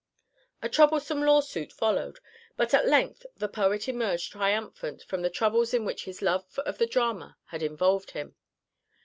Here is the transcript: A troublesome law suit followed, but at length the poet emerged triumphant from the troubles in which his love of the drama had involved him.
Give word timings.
A 0.63 0.67
troublesome 0.67 1.21
law 1.21 1.41
suit 1.41 1.71
followed, 1.71 2.17
but 2.57 2.73
at 2.73 2.87
length 2.87 3.23
the 3.37 3.47
poet 3.47 3.87
emerged 3.87 4.31
triumphant 4.31 5.03
from 5.03 5.21
the 5.21 5.29
troubles 5.29 5.75
in 5.75 5.85
which 5.85 6.05
his 6.05 6.23
love 6.23 6.57
of 6.65 6.79
the 6.79 6.87
drama 6.87 7.37
had 7.49 7.61
involved 7.61 8.09
him. 8.09 8.35